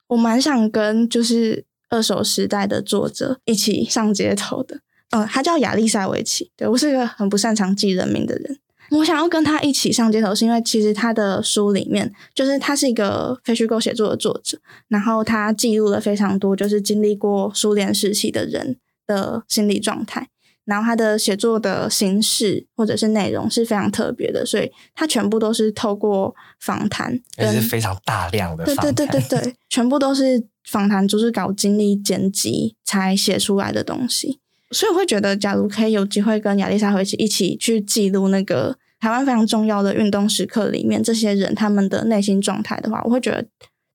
[0.10, 4.82] 我蛮想跟就是二手时代的作者一起上街头的。
[5.12, 6.52] 嗯，他叫亚历塞维奇。
[6.58, 8.60] 对我是一个很不擅长记人名的人。
[8.92, 14.58] 我想要跟他一起上街头，是因为其实他的书里面，就是他是一个非虚构写作的作者，
[14.88, 18.78] 然后他记录了非常多，就是经历过苏联时期的人
[19.08, 20.28] 的心理状态，
[20.66, 34.40] 然后他的写作的形式或者是内容是非常特别的，所以他全部都是透过访谈，也是非常大量的，对对对对对，全部都是访谈，就是搞经历剪辑才写出来的东西。
[34.76, 43.48] 所以我会觉得，假如可以有机会跟亚丽莎回去一起去记录那个台湾非常重要的运动时刻里面这些人他们的内心状态的话，我会觉得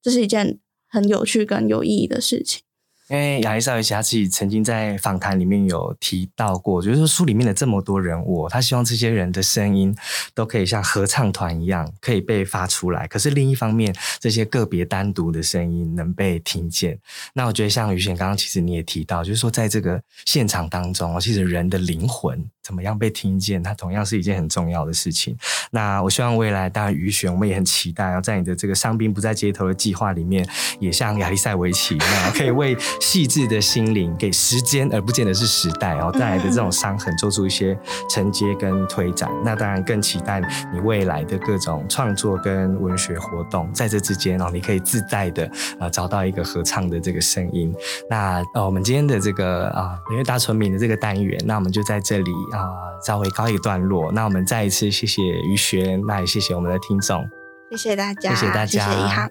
[0.03, 0.59] 这是一件
[0.89, 2.63] 很有趣跟有意义的事情。
[3.11, 9.93] 因为亚历山大他自己曾经在访谈里面有提到过，就是说书里面的这么多人物，他希望这些人的声音
[10.33, 13.09] 都可以像合唱团一样可以被发出来。
[13.09, 16.97] 可是另一方面，这些个别单独的声音能被听见。
[17.35, 22.49] 那我觉得像于璇刚刚其实你也提到，就是说在这个现场当中，其实人的灵魂。
[22.63, 23.61] 怎么样被听见？
[23.61, 25.37] 它同样是一件很重要的事情。
[25.73, 30.47] 那我希望未来，当然于璇，我们也很期待，要在你的这个伤兵不在街头的计划里面，
[30.79, 37.77] 也像亚历塞维奇那样，可以为细致的心灵给时间，而不见得是时代哦带来的这种伤痕，做出一些
[38.09, 39.29] 承接跟推展。
[39.45, 40.41] 那当然更期待
[40.73, 47.75] 你未来的各种创作跟文学活动，在这之间哦，你可以自在的啊找到一个合唱的这个声音。
[48.09, 52.61] 那呃，我们今天的这个啊，因为大村民的这个单元，那我们就在这里啊。
[52.61, 54.13] 啊，稍微告一段落。
[54.13, 57.27] 那我们再一次谢谢于璇，那也谢谢我们的听众，
[57.71, 59.31] 谢谢大家，谢谢大家，谢谢一航，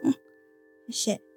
[0.88, 1.29] 谢谢。